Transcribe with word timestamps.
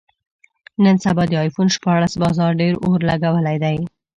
نن 0.83 0.95
سبا 1.03 1.23
د 1.29 1.33
ایفون 1.43 1.67
شپاړس 1.75 2.13
بازار 2.23 2.51
ډېر 2.61 2.73
اور 2.85 2.99
لګولی 3.09 3.57
دی. 3.63 3.77